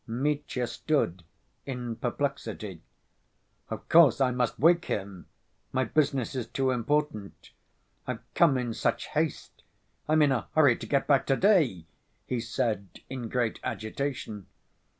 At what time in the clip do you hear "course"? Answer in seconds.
3.87-4.19